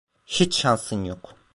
Hiç 0.25 0.55
şansın 0.59 1.03
yok. 1.03 1.35